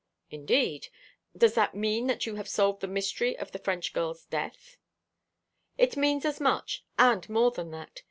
[0.31, 0.87] "Indeed!
[1.37, 4.77] Does that mean that you have solved the mystery of the French girl's death?"
[5.77, 7.99] "It means as much, and more than that.